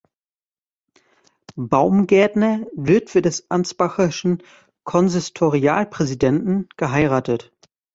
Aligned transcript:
Baumgärtner, 1.57 2.61
Witwe 2.73 3.21
des 3.21 3.51
ansbachischen 3.51 4.41
Konsistorialpräsidenten, 4.83 6.67
geheiratet. 6.75 7.51